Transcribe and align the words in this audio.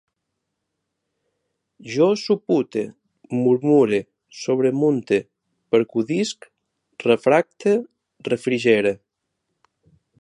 Jo 1.95 2.07
supute, 2.21 2.85
murmure, 3.41 3.99
sobremunte, 4.39 5.19
percudisc, 5.75 6.49
refracte, 7.07 7.75
refrigere 8.35 8.97